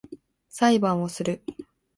[0.49, 1.43] 裁判をする